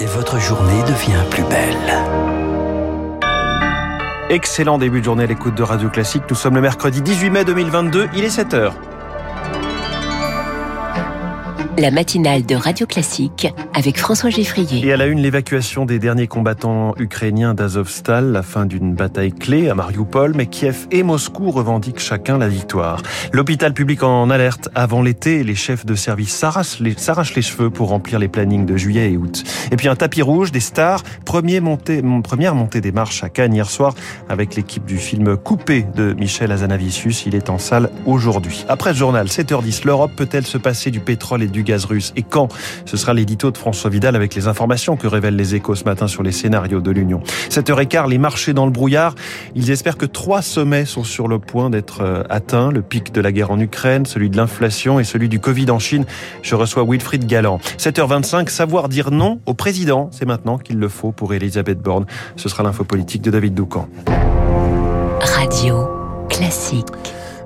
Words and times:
et 0.00 0.06
votre 0.06 0.38
journée 0.38 0.82
devient 0.84 1.22
plus 1.30 1.42
belle. 1.44 1.76
Excellent 4.30 4.78
début 4.78 5.00
de 5.00 5.04
journée 5.04 5.24
à 5.24 5.26
l'écoute 5.26 5.54
de 5.54 5.62
Radio 5.62 5.90
Classique. 5.90 6.22
Nous 6.30 6.36
sommes 6.36 6.54
le 6.54 6.60
mercredi 6.62 7.02
18 7.02 7.30
mai 7.30 7.44
2022, 7.44 8.08
il 8.14 8.24
est 8.24 8.34
7h. 8.34 8.72
La 11.80 11.90
matinale 11.90 12.44
de 12.44 12.54
Radio 12.54 12.86
Classique 12.86 13.48
avec 13.72 13.96
François 13.96 14.28
Geffrier. 14.28 14.86
Et 14.86 14.92
à 14.92 14.98
la 14.98 15.06
une, 15.06 15.20
l'évacuation 15.20 15.86
des 15.86 15.98
derniers 15.98 16.26
combattants 16.26 16.94
ukrainiens 16.98 17.54
d'Azovstal, 17.54 18.32
la 18.32 18.42
fin 18.42 18.66
d'une 18.66 18.94
bataille 18.94 19.32
clé 19.32 19.70
à 19.70 19.74
Mariupol, 19.74 20.34
mais 20.36 20.44
Kiev 20.44 20.86
et 20.90 21.02
Moscou 21.02 21.50
revendiquent 21.50 21.98
chacun 21.98 22.36
la 22.36 22.48
victoire. 22.48 23.00
L'hôpital 23.32 23.72
public 23.72 24.02
en 24.02 24.28
alerte 24.28 24.68
avant 24.74 25.00
l'été, 25.00 25.42
les 25.42 25.54
chefs 25.54 25.86
de 25.86 25.94
service 25.94 26.36
s'arrachent 26.36 26.80
les, 26.80 27.42
cheveux 27.42 27.70
pour 27.70 27.88
remplir 27.88 28.18
les 28.18 28.28
plannings 28.28 28.66
de 28.66 28.76
juillet 28.76 29.12
et 29.12 29.16
août. 29.16 29.42
Et 29.72 29.76
puis 29.76 29.88
un 29.88 29.96
tapis 29.96 30.20
rouge, 30.20 30.52
des 30.52 30.60
stars, 30.60 31.02
première 31.24 31.62
montée 31.62 32.80
des 32.82 32.92
marches 32.92 33.24
à 33.24 33.30
Cannes 33.30 33.54
hier 33.54 33.70
soir 33.70 33.94
avec 34.28 34.54
l'équipe 34.54 34.84
du 34.84 34.98
film 34.98 35.38
Coupé 35.38 35.86
de 35.94 36.12
Michel 36.12 36.52
Azanavicius. 36.52 37.24
Il 37.24 37.34
est 37.34 37.48
en 37.48 37.56
salle 37.56 37.90
aujourd'hui. 38.04 38.66
Après 38.68 38.92
ce 38.92 38.98
journal, 38.98 39.28
7h10, 39.28 39.86
l'Europe 39.86 40.12
peut-elle 40.14 40.44
se 40.44 40.58
passer 40.58 40.90
du 40.90 41.00
pétrole 41.00 41.42
et 41.42 41.46
du 41.46 41.62
gaz 41.62 41.69
Et 42.16 42.22
quand 42.22 42.48
Ce 42.84 42.96
sera 42.96 43.14
l'édito 43.14 43.50
de 43.50 43.56
François 43.56 43.90
Vidal 43.90 44.16
avec 44.16 44.34
les 44.34 44.48
informations 44.48 44.96
que 44.96 45.06
révèlent 45.06 45.36
les 45.36 45.54
échos 45.54 45.74
ce 45.74 45.84
matin 45.84 46.06
sur 46.08 46.22
les 46.22 46.32
scénarios 46.32 46.80
de 46.80 46.90
l'Union. 46.90 47.22
7h15, 47.50 48.08
les 48.08 48.18
marchés 48.18 48.52
dans 48.52 48.66
le 48.66 48.72
brouillard. 48.72 49.14
Ils 49.54 49.70
espèrent 49.70 49.96
que 49.96 50.06
trois 50.06 50.42
sommets 50.42 50.84
sont 50.84 51.04
sur 51.04 51.28
le 51.28 51.38
point 51.38 51.70
d'être 51.70 52.02
euh, 52.02 52.22
atteints. 52.28 52.70
Le 52.70 52.82
pic 52.82 53.12
de 53.12 53.20
la 53.20 53.32
guerre 53.32 53.50
en 53.50 53.60
Ukraine, 53.60 54.06
celui 54.06 54.30
de 54.30 54.36
l'inflation 54.36 54.98
et 54.98 55.04
celui 55.04 55.28
du 55.28 55.40
Covid 55.40 55.70
en 55.70 55.78
Chine. 55.78 56.04
Je 56.42 56.54
reçois 56.54 56.84
Wilfried 56.84 57.26
Galland. 57.26 57.60
7h25, 57.78 58.48
savoir 58.48 58.88
dire 58.88 59.10
non 59.10 59.40
au 59.46 59.54
président. 59.54 60.08
C'est 60.12 60.26
maintenant 60.26 60.58
qu'il 60.58 60.78
le 60.78 60.88
faut 60.88 61.12
pour 61.12 61.34
Elisabeth 61.34 61.80
Borne. 61.80 62.06
Ce 62.36 62.48
sera 62.48 62.62
l'info 62.62 62.84
politique 62.84 63.22
de 63.22 63.30
David 63.30 63.54
Doucan. 63.54 63.88
Radio 65.20 65.88
classique. 66.28 66.86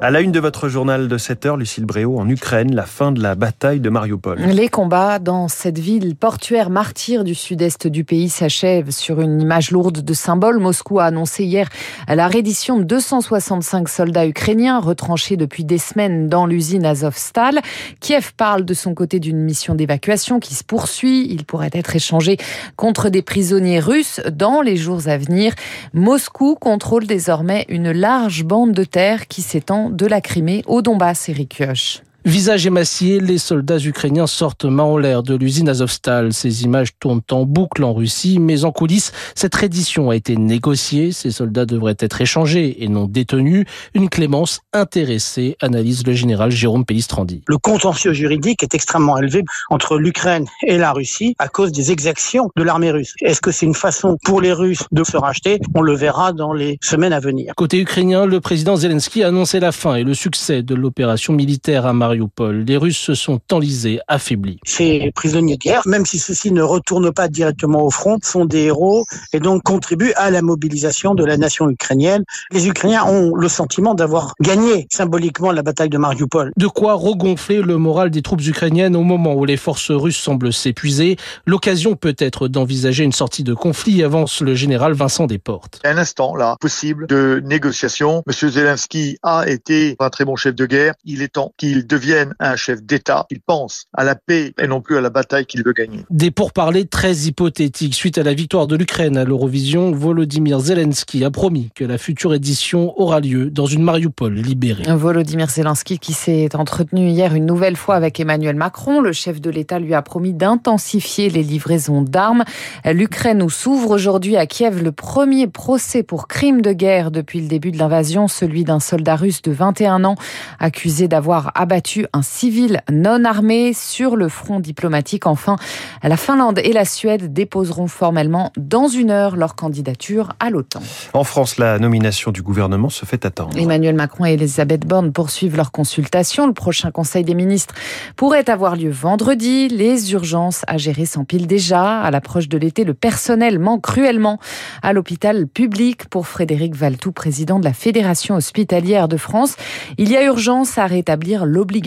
À 0.04 0.10
la 0.10 0.20
une 0.20 0.32
de 0.32 0.38
votre 0.38 0.68
journal 0.68 1.08
de 1.08 1.16
7 1.16 1.46
heures, 1.46 1.56
Lucille 1.56 1.86
Bréau, 1.86 2.18
en 2.18 2.28
Ukraine, 2.28 2.74
la 2.74 2.84
fin 2.84 3.10
de 3.10 3.22
la 3.22 3.34
bataille 3.34 3.80
de 3.80 3.88
Mariupol. 3.88 4.38
Les 4.38 4.68
combats 4.68 5.18
dans 5.18 5.48
cette 5.48 5.78
ville 5.78 6.14
portuaire 6.14 6.68
martyre 6.68 7.24
du 7.24 7.34
sud-est 7.34 7.86
du 7.86 8.04
pays 8.04 8.28
s'achèvent 8.28 8.90
sur 8.90 9.22
une 9.22 9.40
image 9.40 9.70
lourde 9.70 10.02
de 10.02 10.12
symboles. 10.12 10.58
Moscou 10.58 11.00
a 11.00 11.06
annoncé 11.06 11.44
hier 11.44 11.70
la 12.06 12.28
reddition 12.28 12.76
de 12.76 12.84
265 12.84 13.88
soldats 13.88 14.26
ukrainiens 14.26 14.78
retranchés 14.78 15.38
depuis 15.38 15.64
des 15.64 15.78
semaines 15.78 16.28
dans 16.28 16.44
l'usine 16.44 16.84
Azovstal. 16.84 17.62
Kiev 18.00 18.34
parle 18.36 18.66
de 18.66 18.74
son 18.74 18.92
côté 18.92 19.20
d'une 19.20 19.40
mission 19.40 19.74
d'évacuation 19.74 20.38
qui 20.38 20.54
se 20.54 20.64
poursuit. 20.64 21.28
Il 21.30 21.46
pourrait 21.46 21.70
être 21.72 21.96
échangé 21.96 22.36
contre 22.76 23.08
des 23.08 23.22
prisonniers 23.22 23.80
russes 23.80 24.20
dans 24.30 24.60
les 24.60 24.76
jours 24.76 25.08
à 25.08 25.16
venir. 25.16 25.54
Moscou 25.94 26.56
contrôle 26.56 27.06
désormais 27.06 27.64
une 27.70 27.90
large 27.90 28.44
bande 28.44 28.72
de 28.72 28.84
terre 28.84 29.28
qui 29.28 29.40
s'étend 29.40 29.93
de 29.94 30.06
la 30.06 30.20
Crimée 30.20 30.62
au 30.66 30.82
Donbass, 30.82 31.28
Eric 31.28 31.56
Kioch. 31.56 32.02
Visage 32.26 32.66
émacié, 32.66 33.20
les 33.20 33.36
soldats 33.36 33.76
ukrainiens 33.76 34.26
sortent 34.26 34.64
main 34.64 34.84
en 34.84 34.96
l'air 34.96 35.22
de 35.22 35.34
l'usine 35.34 35.68
Azovstal. 35.68 36.32
Ces 36.32 36.64
images 36.64 36.96
tournent 36.98 37.20
en 37.30 37.44
boucle 37.44 37.84
en 37.84 37.92
Russie, 37.92 38.38
mais 38.38 38.64
en 38.64 38.72
coulisses, 38.72 39.12
cette 39.34 39.54
reddition 39.54 40.08
a 40.08 40.16
été 40.16 40.34
négociée. 40.36 41.12
Ces 41.12 41.30
soldats 41.30 41.66
devraient 41.66 41.98
être 41.98 42.22
échangés 42.22 42.82
et 42.82 42.88
non 42.88 43.04
détenus. 43.04 43.66
Une 43.92 44.08
clémence 44.08 44.60
intéressée, 44.72 45.58
analyse 45.60 46.06
le 46.06 46.14
général 46.14 46.50
Jérôme 46.50 46.86
Pellistrandi. 46.86 47.42
Le 47.46 47.58
contentieux 47.58 48.14
juridique 48.14 48.62
est 48.62 48.74
extrêmement 48.74 49.18
élevé 49.18 49.44
entre 49.68 49.98
l'Ukraine 49.98 50.46
et 50.66 50.78
la 50.78 50.92
Russie 50.92 51.34
à 51.38 51.48
cause 51.48 51.72
des 51.72 51.92
exactions 51.92 52.48
de 52.56 52.62
l'armée 52.62 52.90
russe. 52.90 53.12
Est-ce 53.20 53.42
que 53.42 53.50
c'est 53.50 53.66
une 53.66 53.74
façon 53.74 54.16
pour 54.24 54.40
les 54.40 54.54
Russes 54.54 54.84
de 54.92 55.04
se 55.04 55.18
racheter? 55.18 55.60
On 55.74 55.82
le 55.82 55.94
verra 55.94 56.32
dans 56.32 56.54
les 56.54 56.78
semaines 56.80 57.12
à 57.12 57.20
venir. 57.20 57.52
Côté 57.54 57.78
ukrainien, 57.78 58.24
le 58.24 58.40
président 58.40 58.76
Zelensky 58.76 59.22
a 59.22 59.28
annoncé 59.28 59.60
la 59.60 59.72
fin 59.72 59.96
et 59.96 60.04
le 60.04 60.14
succès 60.14 60.62
de 60.62 60.74
l'opération 60.74 61.34
militaire 61.34 61.84
à 61.84 61.92
Mariupol 61.92 62.13
les 62.50 62.76
Russes 62.76 62.98
se 62.98 63.14
sont 63.14 63.40
enlisés, 63.52 64.00
affaiblis. 64.08 64.58
Ces 64.64 65.10
prisonniers 65.14 65.56
de 65.56 65.60
guerre, 65.60 65.82
même 65.86 66.06
si 66.06 66.18
ceux-ci 66.18 66.52
ne 66.52 66.62
retournent 66.62 67.12
pas 67.12 67.28
directement 67.28 67.82
au 67.82 67.90
front, 67.90 68.18
sont 68.22 68.44
des 68.44 68.62
héros 68.62 69.04
et 69.32 69.40
donc 69.40 69.62
contribuent 69.62 70.12
à 70.16 70.30
la 70.30 70.42
mobilisation 70.42 71.14
de 71.14 71.24
la 71.24 71.36
nation 71.36 71.68
ukrainienne. 71.68 72.24
Les 72.52 72.68
Ukrainiens 72.68 73.04
ont 73.04 73.34
le 73.34 73.48
sentiment 73.48 73.94
d'avoir 73.94 74.34
gagné 74.40 74.86
symboliquement 74.90 75.52
la 75.52 75.62
bataille 75.62 75.88
de 75.88 75.98
Mariupol. 75.98 76.52
De 76.56 76.66
quoi 76.66 76.94
regonfler 76.94 77.62
le 77.62 77.76
moral 77.78 78.10
des 78.10 78.22
troupes 78.22 78.44
ukrainiennes 78.46 78.96
au 78.96 79.02
moment 79.02 79.34
où 79.34 79.44
les 79.44 79.56
forces 79.56 79.90
russes 79.90 80.16
semblent 80.16 80.52
s'épuiser. 80.52 81.16
L'occasion 81.46 81.96
peut 81.96 82.16
être 82.18 82.48
d'envisager 82.48 83.04
une 83.04 83.12
sortie 83.12 83.44
de 83.44 83.54
conflit, 83.54 84.02
avance 84.02 84.40
le 84.40 84.54
général 84.54 84.92
Vincent 84.92 85.26
Desportes. 85.26 85.80
Un 85.84 85.98
instant 85.98 86.36
là 86.36 86.56
possible 86.60 87.06
de 87.06 87.42
négociation. 87.44 88.22
Monsieur 88.26 88.48
Zelensky 88.48 89.18
a 89.22 89.48
été 89.48 89.96
un 89.98 90.10
très 90.10 90.24
bon 90.24 90.36
chef 90.36 90.54
de 90.54 90.66
guerre. 90.66 90.94
Il 91.04 91.22
est 91.22 91.28
temps 91.28 91.52
qu'il 91.56 91.86
devienne 91.86 92.03
devienne 92.04 92.34
un 92.38 92.56
chef 92.56 92.82
d'État. 92.82 93.26
Il 93.30 93.40
pense 93.40 93.86
à 93.94 94.04
la 94.04 94.14
paix 94.14 94.52
et 94.60 94.66
non 94.66 94.80
plus 94.80 94.98
à 94.98 95.00
la 95.00 95.10
bataille 95.10 95.46
qu'il 95.46 95.64
veut 95.64 95.72
gagner. 95.72 96.04
Des 96.10 96.30
pourparlers 96.30 96.84
très 96.84 97.14
hypothétiques. 97.14 97.94
Suite 97.94 98.18
à 98.18 98.22
la 98.22 98.34
victoire 98.34 98.66
de 98.66 98.76
l'Ukraine 98.76 99.16
à 99.16 99.24
l'Eurovision, 99.24 99.92
Volodymyr 99.92 100.60
Zelensky 100.60 101.24
a 101.24 101.30
promis 101.30 101.70
que 101.74 101.84
la 101.84 101.98
future 101.98 102.34
édition 102.34 102.98
aura 103.00 103.20
lieu 103.20 103.50
dans 103.50 103.66
une 103.66 103.82
Mariupol 103.82 104.34
libérée. 104.34 104.84
Volodymyr 104.86 105.48
Zelensky 105.48 105.98
qui 105.98 106.12
s'est 106.12 106.54
entretenu 106.54 107.08
hier 107.08 107.34
une 107.34 107.46
nouvelle 107.46 107.76
fois 107.76 107.94
avec 107.94 108.20
Emmanuel 108.20 108.56
Macron. 108.56 109.00
Le 109.00 109.12
chef 109.12 109.40
de 109.40 109.50
l'État 109.50 109.78
lui 109.78 109.94
a 109.94 110.02
promis 110.02 110.34
d'intensifier 110.34 111.30
les 111.30 111.42
livraisons 111.42 112.02
d'armes. 112.02 112.44
L'Ukraine 112.84 113.42
où 113.42 113.48
s'ouvre 113.50 113.90
aujourd'hui 113.90 114.36
à 114.36 114.46
Kiev 114.46 114.82
le 114.82 114.92
premier 114.92 115.46
procès 115.46 116.02
pour 116.02 116.28
crime 116.28 116.60
de 116.60 116.72
guerre 116.72 117.10
depuis 117.10 117.40
le 117.40 117.48
début 117.48 117.70
de 117.70 117.78
l'invasion, 117.78 118.28
celui 118.28 118.64
d'un 118.64 118.80
soldat 118.80 119.16
russe 119.16 119.42
de 119.42 119.52
21 119.52 120.04
ans 120.04 120.16
accusé 120.58 121.08
d'avoir 121.08 121.50
abattu 121.54 121.93
un 122.12 122.22
civil 122.22 122.80
non 122.90 123.24
armé 123.24 123.72
sur 123.72 124.16
le 124.16 124.28
front 124.28 124.60
diplomatique. 124.60 125.26
Enfin, 125.26 125.56
la 126.02 126.16
Finlande 126.16 126.58
et 126.62 126.72
la 126.72 126.84
Suède 126.84 127.32
déposeront 127.32 127.86
formellement 127.86 128.52
dans 128.56 128.88
une 128.88 129.10
heure 129.10 129.36
leur 129.36 129.54
candidature 129.54 130.32
à 130.40 130.50
l'OTAN. 130.50 130.82
En 131.12 131.24
France, 131.24 131.58
la 131.58 131.78
nomination 131.78 132.30
du 132.30 132.42
gouvernement 132.42 132.88
se 132.88 133.04
fait 133.04 133.24
attendre. 133.24 133.56
Emmanuel 133.56 133.94
Macron 133.94 134.26
et 134.26 134.32
Elisabeth 134.34 134.86
Borne 134.86 135.12
poursuivent 135.12 135.56
leur 135.56 135.72
consultation. 135.72 136.46
Le 136.46 136.52
prochain 136.52 136.90
Conseil 136.90 137.24
des 137.24 137.34
ministres 137.34 137.74
pourrait 138.16 138.50
avoir 138.50 138.76
lieu 138.76 138.90
vendredi. 138.90 139.68
Les 139.68 140.12
urgences 140.12 140.62
à 140.66 140.78
gérer 140.78 141.06
s'empilent 141.06 141.46
déjà. 141.46 142.00
À 142.00 142.10
l'approche 142.10 142.48
de 142.48 142.58
l'été, 142.58 142.84
le 142.84 142.94
personnel 142.94 143.58
manque 143.58 143.82
cruellement 143.82 144.38
à 144.82 144.92
l'hôpital 144.92 145.46
public. 145.46 146.08
Pour 146.08 146.26
Frédéric 146.26 146.74
Valtou, 146.74 147.12
président 147.12 147.58
de 147.58 147.64
la 147.64 147.72
Fédération 147.72 148.34
hospitalière 148.36 149.08
de 149.08 149.16
France, 149.16 149.56
il 149.98 150.10
y 150.10 150.16
a 150.16 150.24
urgence 150.24 150.78
à 150.78 150.86
rétablir 150.86 151.46
l'obligation 151.46 151.83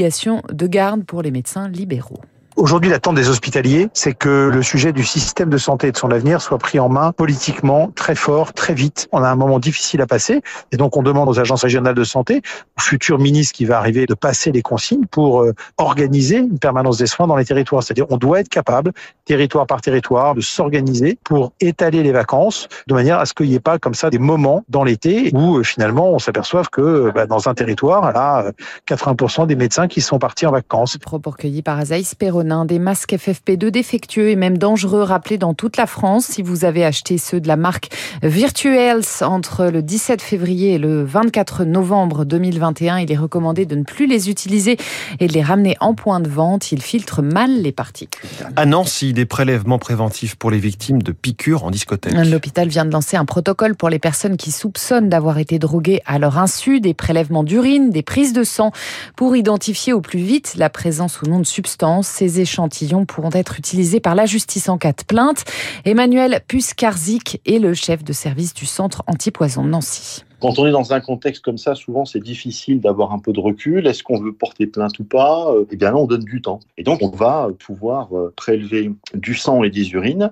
de 0.53 0.67
garde 0.67 1.03
pour 1.03 1.21
les 1.23 1.31
médecins 1.31 1.67
libéraux. 1.67 2.21
Aujourd'hui, 2.57 2.89
l'attente 2.89 3.13
des 3.13 3.29
hospitaliers, 3.29 3.87
c'est 3.93 4.13
que 4.13 4.49
le 4.51 4.63
sujet 4.63 4.91
du 4.91 5.03
système 5.03 5.47
de 5.47 5.59
santé 5.59 5.89
et 5.89 5.91
de 5.91 5.97
son 5.97 6.09
avenir 6.09 6.41
soit 6.41 6.57
pris 6.57 6.79
en 6.79 6.89
main 6.89 7.11
politiquement 7.11 7.91
très 7.93 8.15
fort, 8.15 8.51
très 8.51 8.73
vite. 8.73 9.07
On 9.11 9.21
a 9.21 9.29
un 9.29 9.35
moment 9.35 9.59
difficile 9.59 10.01
à 10.01 10.07
passer 10.07 10.41
et 10.71 10.77
donc 10.77 10.97
on 10.97 11.03
demande 11.03 11.29
aux 11.29 11.39
agences 11.39 11.61
régionales 11.61 11.93
de 11.93 12.03
santé, 12.03 12.41
au 12.75 12.81
futur 12.81 13.19
ministre 13.19 13.53
qui 13.53 13.65
va 13.65 13.77
arriver, 13.77 14.07
de 14.07 14.15
passer 14.15 14.51
les 14.51 14.63
consignes 14.63 15.05
pour 15.05 15.43
euh, 15.43 15.53
organiser 15.77 16.37
une 16.37 16.57
permanence 16.57 16.97
des 16.97 17.05
soins 17.05 17.27
dans 17.27 17.35
les 17.35 17.45
territoires. 17.45 17.83
C'est-à-dire 17.83 18.07
on 18.09 18.17
doit 18.17 18.39
être 18.39 18.49
capable, 18.49 18.91
territoire 19.25 19.67
par 19.67 19.81
territoire, 19.81 20.33
de 20.33 20.41
s'organiser 20.41 21.19
pour 21.23 21.53
étaler 21.61 22.01
les 22.01 22.11
vacances 22.11 22.67
de 22.87 22.95
manière 22.95 23.19
à 23.19 23.27
ce 23.27 23.35
qu'il 23.35 23.49
n'y 23.49 23.55
ait 23.55 23.59
pas 23.59 23.77
comme 23.77 23.93
ça 23.93 24.09
des 24.09 24.17
moments 24.17 24.63
dans 24.67 24.83
l'été 24.83 25.29
où 25.35 25.57
euh, 25.57 25.63
finalement 25.63 26.09
on 26.09 26.17
s'aperçoive 26.17 26.69
que 26.71 26.81
euh, 26.81 27.11
bah, 27.13 27.27
dans 27.27 27.47
un 27.49 27.53
territoire, 27.53 28.11
là, 28.11 28.51
80% 28.87 29.45
des 29.45 29.55
médecins 29.55 29.87
qui 29.87 30.01
sont 30.01 30.17
partis 30.17 30.47
en 30.47 30.51
vacances. 30.51 30.97
Propos 30.97 31.29
recueillis 31.29 31.61
par 31.61 31.77
Azaïs 31.77 32.15
Perron 32.15 32.46
des 32.65 32.79
masques 32.79 33.13
FFP2 33.13 33.69
défectueux 33.69 34.29
et 34.29 34.35
même 34.35 34.57
dangereux 34.57 35.03
rappelés 35.03 35.37
dans 35.37 35.53
toute 35.53 35.77
la 35.77 35.85
France. 35.85 36.25
Si 36.25 36.41
vous 36.41 36.65
avez 36.65 36.85
acheté 36.85 37.17
ceux 37.17 37.39
de 37.39 37.47
la 37.47 37.57
marque 37.57 37.89
Virtuels 38.23 39.03
entre 39.21 39.65
le 39.65 39.81
17 39.81 40.21
février 40.21 40.73
et 40.73 40.77
le 40.77 41.03
24 41.03 41.65
novembre 41.65 42.25
2021, 42.25 42.99
il 42.99 43.11
est 43.11 43.17
recommandé 43.17 43.65
de 43.65 43.75
ne 43.75 43.83
plus 43.83 44.07
les 44.07 44.29
utiliser 44.29 44.77
et 45.19 45.27
de 45.27 45.33
les 45.33 45.41
ramener 45.41 45.75
en 45.79 45.93
point 45.93 46.19
de 46.19 46.29
vente. 46.29 46.71
Ils 46.71 46.81
filtrent 46.81 47.21
mal 47.21 47.61
les 47.61 47.71
particules. 47.71 48.29
À 48.55 48.65
Nancy, 48.65 49.13
des 49.13 49.25
prélèvements 49.25 49.79
préventifs 49.79 50.35
pour 50.35 50.49
les 50.49 50.59
victimes 50.59 51.01
de 51.01 51.11
piqûres 51.11 51.65
en 51.65 51.71
discothèque. 51.71 52.13
L'hôpital 52.13 52.69
vient 52.69 52.85
de 52.85 52.91
lancer 52.91 53.17
un 53.17 53.25
protocole 53.25 53.75
pour 53.75 53.89
les 53.89 53.99
personnes 53.99 54.37
qui 54.37 54.51
soupçonnent 54.51 55.09
d'avoir 55.09 55.37
été 55.37 55.59
droguées 55.59 56.01
à 56.05 56.17
leur 56.19 56.37
insu, 56.37 56.79
des 56.79 56.93
prélèvements 56.93 57.43
d'urine, 57.43 57.89
des 57.89 58.03
prises 58.03 58.33
de 58.33 58.43
sang 58.43 58.71
pour 59.15 59.35
identifier 59.35 59.93
au 59.93 60.01
plus 60.01 60.19
vite 60.19 60.53
la 60.57 60.69
présence 60.69 61.21
ou 61.21 61.25
non 61.25 61.39
de 61.39 61.45
substances. 61.45 62.07
Ces 62.07 62.36
échantillons 62.39 63.05
pourront 63.05 63.31
être 63.33 63.59
utilisés 63.59 63.99
par 63.99 64.15
la 64.15 64.25
justice 64.25 64.69
en 64.69 64.77
cas 64.77 64.93
de 64.93 65.03
plainte. 65.03 65.45
Emmanuel 65.85 66.41
Puskarzik 66.47 67.41
est 67.45 67.59
le 67.59 67.73
chef 67.73 68.03
de 68.03 68.13
service 68.13 68.53
du 68.53 68.65
centre 68.65 69.03
antipoison 69.07 69.63
de 69.63 69.69
Nancy. 69.69 70.23
Quand 70.39 70.59
on 70.59 70.67
est 70.67 70.71
dans 70.71 70.93
un 70.93 70.99
contexte 70.99 71.43
comme 71.43 71.57
ça, 71.57 71.73
souvent 71.75 72.05
c'est 72.05 72.19
difficile 72.19 72.79
d'avoir 72.79 73.11
un 73.11 73.19
peu 73.19 73.33
de 73.33 73.39
recul. 73.39 73.87
Est-ce 73.87 74.03
qu'on 74.03 74.19
veut 74.19 74.33
porter 74.33 74.67
plainte 74.67 74.99
ou 74.99 75.03
pas? 75.03 75.51
Eh 75.71 75.75
bien 75.75 75.91
là, 75.91 75.97
on 75.97 76.05
donne 76.05 76.23
du 76.23 76.41
temps. 76.41 76.59
Et 76.77 76.83
donc 76.83 77.01
on 77.01 77.09
va 77.09 77.49
pouvoir 77.59 78.09
prélever 78.35 78.91
du 79.13 79.33
sang 79.33 79.63
et 79.63 79.69
des 79.69 79.91
urines 79.91 80.31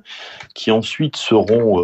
qui 0.53 0.71
ensuite 0.71 1.15
seront 1.15 1.81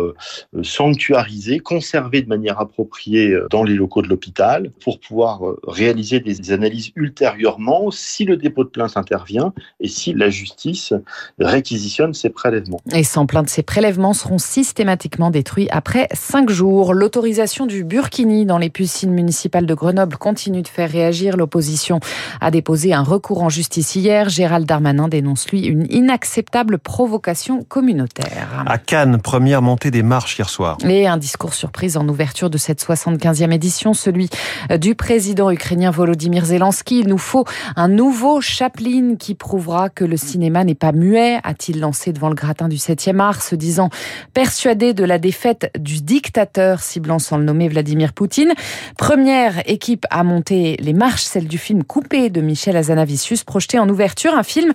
sanctuarisés, 0.61 1.59
conservés 1.59 2.21
de 2.21 2.29
manière 2.29 2.59
appropriée 2.59 3.35
dans 3.49 3.63
les 3.63 3.73
locaux 3.73 4.01
de 4.01 4.07
l'hôpital 4.07 4.71
pour 4.83 4.99
pouvoir 4.99 5.41
réaliser 5.67 6.19
des 6.19 6.51
analyses 6.51 6.91
ultérieurement 6.95 7.91
si 7.91 8.25
le 8.25 8.37
dépôt 8.37 8.63
de 8.63 8.69
plainte 8.69 8.97
intervient 8.97 9.53
et 9.79 9.87
si 9.87 10.13
la 10.13 10.29
justice 10.29 10.93
réquisitionne 11.39 12.13
ces 12.13 12.29
prélèvements. 12.29 12.81
Et 12.93 13.03
sans 13.03 13.25
plainte, 13.25 13.49
ces 13.49 13.63
prélèvements 13.63 14.13
seront 14.13 14.37
systématiquement 14.37 15.31
détruits 15.31 15.67
après 15.71 16.07
cinq 16.13 16.49
jours. 16.49 16.93
L'autorisation 16.93 17.65
du 17.65 17.83
Burkini 18.11 18.45
dans 18.45 18.57
les 18.57 18.69
piscines 18.69 19.13
municipales 19.13 19.65
de 19.65 19.73
Grenoble 19.73 20.17
continue 20.17 20.61
de 20.61 20.67
faire 20.67 20.91
réagir. 20.91 21.37
L'opposition 21.37 22.01
a 22.41 22.51
déposé 22.51 22.93
un 22.93 23.03
recours 23.03 23.41
en 23.41 23.47
justice 23.47 23.95
hier. 23.95 24.27
Gérald 24.27 24.65
Darmanin 24.65 25.07
dénonce, 25.07 25.49
lui, 25.49 25.61
une 25.61 25.87
inacceptable 25.89 26.77
provocation 26.77 27.63
communautaire. 27.63 28.65
À 28.65 28.77
Cannes, 28.79 29.21
première 29.21 29.61
montée 29.61 29.91
des 29.91 30.03
marches 30.03 30.37
hier 30.37 30.49
soir. 30.49 30.77
Et 30.83 31.07
un 31.07 31.15
discours 31.15 31.53
surprise 31.53 31.95
en 31.95 32.05
ouverture 32.09 32.49
de 32.49 32.57
cette 32.57 32.83
75e 32.83 33.53
édition, 33.53 33.93
celui 33.93 34.29
du 34.77 34.93
président 34.93 35.49
ukrainien 35.49 35.89
Volodymyr 35.89 36.43
Zelensky. 36.43 36.99
Il 36.99 37.07
nous 37.07 37.17
faut 37.17 37.45
un 37.77 37.87
nouveau 37.87 38.41
Chaplin 38.41 39.15
qui 39.17 39.35
prouvera 39.35 39.87
que 39.87 40.03
le 40.03 40.17
cinéma 40.17 40.65
n'est 40.65 40.75
pas 40.75 40.91
muet, 40.91 41.39
a-t-il 41.45 41.79
lancé 41.79 42.11
devant 42.11 42.27
le 42.27 42.35
gratin 42.35 42.67
du 42.67 42.75
7e 42.75 43.19
art, 43.19 43.41
se 43.41 43.55
disant 43.55 43.89
persuadé 44.33 44.93
de 44.93 45.05
la 45.05 45.17
défaite 45.17 45.71
du 45.79 46.01
dictateur, 46.01 46.81
ciblant 46.81 47.17
sans 47.17 47.37
le 47.37 47.45
nommer 47.45 47.69
Vladimir 47.69 48.00
Poutine. 48.09 48.53
Première 48.97 49.67
équipe 49.69 50.05
à 50.09 50.23
monter 50.23 50.77
les 50.79 50.93
marches, 50.93 51.23
celle 51.23 51.47
du 51.47 51.57
film 51.57 51.83
Coupé 51.83 52.29
de 52.29 52.41
Michel 52.41 52.75
Azanavicius, 52.75 53.43
projeté 53.43 53.79
en 53.79 53.87
ouverture, 53.87 54.33
un 54.35 54.43
film 54.43 54.73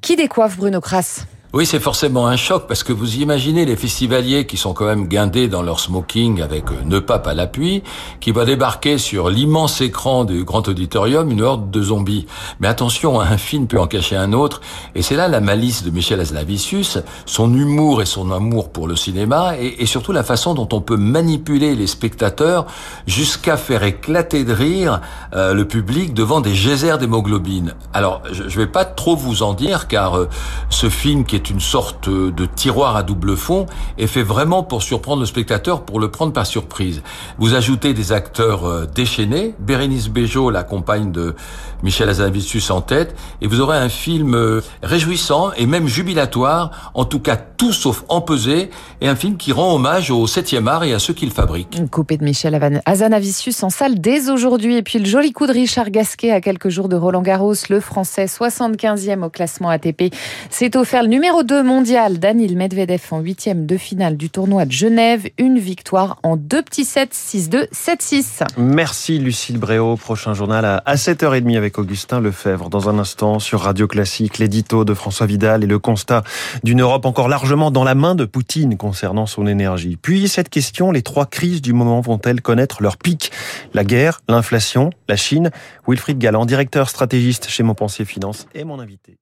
qui 0.00 0.16
décoiffe 0.16 0.56
Bruno 0.56 0.80
Kras. 0.80 1.26
Oui, 1.56 1.64
c'est 1.64 1.80
forcément 1.80 2.26
un 2.26 2.36
choc 2.36 2.66
parce 2.68 2.82
que 2.82 2.92
vous 2.92 3.16
imaginez 3.16 3.64
les 3.64 3.76
festivaliers 3.76 4.44
qui 4.44 4.58
sont 4.58 4.74
quand 4.74 4.84
même 4.84 5.08
guindés 5.08 5.48
dans 5.48 5.62
leur 5.62 5.80
smoking 5.80 6.42
avec 6.42 6.70
euh, 6.70 6.74
ne 6.84 6.98
pape 6.98 7.26
à 7.26 7.32
l'appui, 7.32 7.82
qui 8.20 8.30
va 8.30 8.44
débarquer 8.44 8.98
sur 8.98 9.30
l'immense 9.30 9.80
écran 9.80 10.26
du 10.26 10.44
grand 10.44 10.68
auditorium 10.68 11.30
une 11.30 11.40
horde 11.40 11.70
de 11.70 11.80
zombies. 11.80 12.26
Mais 12.60 12.68
attention, 12.68 13.22
un 13.22 13.38
film 13.38 13.68
peut 13.68 13.80
en 13.80 13.86
cacher 13.86 14.16
un 14.16 14.34
autre, 14.34 14.60
et 14.94 15.00
c'est 15.00 15.16
là 15.16 15.28
la 15.28 15.40
malice 15.40 15.82
de 15.82 15.88
Michel 15.88 16.20
Azlavicius, 16.20 16.98
son 17.24 17.54
humour 17.54 18.02
et 18.02 18.06
son 18.06 18.32
amour 18.32 18.68
pour 18.68 18.86
le 18.86 18.94
cinéma, 18.94 19.54
et, 19.58 19.86
surtout 19.86 20.12
la 20.12 20.24
façon 20.24 20.52
dont 20.52 20.68
on 20.72 20.82
peut 20.82 20.98
manipuler 20.98 21.74
les 21.74 21.86
spectateurs 21.86 22.66
jusqu'à 23.06 23.56
faire 23.56 23.82
éclater 23.82 24.44
de 24.44 24.52
rire 24.52 25.00
euh, 25.32 25.54
le 25.54 25.66
public 25.66 26.12
devant 26.12 26.42
des 26.42 26.52
geysers 26.52 26.98
d'hémoglobine. 26.98 27.72
Alors, 27.94 28.20
je, 28.30 28.46
je 28.46 28.58
vais 28.58 28.66
pas 28.66 28.84
trop 28.84 29.16
vous 29.16 29.42
en 29.42 29.54
dire, 29.54 29.88
car 29.88 30.18
euh, 30.18 30.28
ce 30.68 30.90
film 30.90 31.24
qui 31.24 31.36
est 31.36 31.45
une 31.50 31.60
sorte 31.60 32.08
de 32.08 32.46
tiroir 32.46 32.96
à 32.96 33.02
double 33.02 33.36
fond 33.36 33.66
et 33.98 34.06
fait 34.06 34.22
vraiment 34.22 34.62
pour 34.62 34.82
surprendre 34.82 35.20
le 35.20 35.26
spectateur, 35.26 35.82
pour 35.82 36.00
le 36.00 36.10
prendre 36.10 36.32
par 36.32 36.46
surprise. 36.46 37.02
Vous 37.38 37.54
ajoutez 37.54 37.94
des 37.94 38.12
acteurs 38.12 38.64
euh, 38.64 38.86
déchaînés, 38.86 39.54
Bérénice 39.58 40.08
Bejo, 40.08 40.50
la 40.50 40.62
compagne 40.62 41.12
de 41.12 41.34
Michel 41.82 42.08
Azanavicius 42.08 42.70
en 42.70 42.80
tête, 42.80 43.16
et 43.40 43.46
vous 43.46 43.60
aurez 43.60 43.78
un 43.78 43.88
film 43.88 44.34
euh, 44.34 44.60
réjouissant 44.82 45.52
et 45.56 45.66
même 45.66 45.86
jubilatoire, 45.86 46.92
en 46.94 47.04
tout 47.04 47.20
cas 47.20 47.36
tout 47.56 47.72
sauf 47.72 48.04
empesé, 48.08 48.70
et 49.00 49.08
un 49.08 49.16
film 49.16 49.36
qui 49.36 49.52
rend 49.52 49.74
hommage 49.74 50.10
au 50.10 50.26
7e 50.26 50.66
art 50.66 50.84
et 50.84 50.94
à 50.94 50.98
ceux 50.98 51.12
qui 51.12 51.26
le 51.26 51.32
fabriquent. 51.32 51.76
Une 51.76 51.88
coupée 51.88 52.16
de 52.16 52.24
Michel 52.24 52.58
Azanavicius 52.86 53.62
en 53.62 53.70
salle 53.70 54.00
dès 54.00 54.30
aujourd'hui, 54.30 54.76
et 54.76 54.82
puis 54.82 54.98
le 54.98 55.06
joli 55.06 55.32
coup 55.32 55.46
de 55.46 55.52
Richard 55.52 55.90
Gasquet 55.90 56.30
à 56.30 56.40
quelques 56.40 56.70
jours 56.70 56.88
de 56.88 56.96
Roland 56.96 57.22
Garros, 57.22 57.54
le 57.68 57.80
français 57.80 58.24
75e 58.24 59.22
au 59.22 59.28
classement 59.28 59.68
ATP, 59.68 60.14
s'est 60.50 60.76
offert 60.76 61.02
le 61.02 61.08
numéro 61.08 61.26
Numéro 61.26 61.42
2 61.42 61.64
mondial, 61.64 62.18
Danil 62.20 62.56
Medvedev 62.56 63.02
en 63.10 63.18
huitième 63.18 63.66
de 63.66 63.76
finale 63.76 64.16
du 64.16 64.30
tournoi 64.30 64.64
de 64.64 64.70
Genève. 64.70 65.28
Une 65.38 65.58
victoire 65.58 66.18
en 66.22 66.36
deux 66.36 66.62
petits 66.62 66.84
sets, 66.84 67.08
6-2, 67.12 67.68
7-6. 67.72 68.46
Merci 68.56 69.18
Lucille 69.18 69.58
Bréau. 69.58 69.96
Prochain 69.96 70.34
journal 70.34 70.64
à 70.64 70.94
7h30 70.94 71.56
avec 71.56 71.78
Augustin 71.78 72.20
Lefebvre. 72.20 72.70
Dans 72.70 72.88
un 72.88 73.00
instant 73.00 73.40
sur 73.40 73.62
Radio 73.62 73.88
Classique, 73.88 74.38
l'édito 74.38 74.84
de 74.84 74.94
François 74.94 75.26
Vidal 75.26 75.64
et 75.64 75.66
le 75.66 75.80
constat 75.80 76.22
d'une 76.62 76.80
Europe 76.80 77.04
encore 77.06 77.28
largement 77.46 77.70
dans 77.70 77.84
la 77.84 77.94
main 77.94 78.16
de 78.16 78.24
Poutine 78.24 78.76
concernant 78.76 79.26
son 79.26 79.46
énergie. 79.46 79.96
Puis 79.96 80.26
cette 80.26 80.48
question, 80.48 80.90
les 80.90 81.02
trois 81.02 81.26
crises 81.26 81.62
du 81.62 81.72
moment 81.72 82.00
vont-elles 82.00 82.42
connaître 82.42 82.82
leur 82.82 82.96
pic? 82.96 83.30
La 83.72 83.84
guerre, 83.84 84.20
l'inflation, 84.28 84.90
la 85.08 85.14
Chine 85.14 85.52
Wilfried 85.86 86.18
Galland, 86.18 86.44
directeur 86.44 86.90
stratégiste 86.90 87.48
chez 87.48 87.62
Montpensier 87.62 88.04
Finance, 88.04 88.48
est 88.52 88.64
mon 88.64 88.80
invité. 88.80 89.16